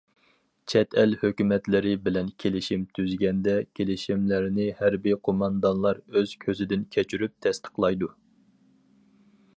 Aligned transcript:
چەت 0.71 0.95
ئەل 1.01 1.11
ھۆكۈمەتلىرى 1.23 1.91
بىلەن 2.07 2.31
كېلىشىم 2.43 2.87
تۈزگەندە، 2.99 3.55
كېلىشىملەرنى 3.81 4.67
ھەربىي 4.81 5.17
قوماندانلار 5.29 6.01
ئۆز 6.15 6.37
كۆزىدىن 6.47 6.89
كۆچۈرۈپ 6.97 7.37
تەستىقلايدۇ. 7.47 8.15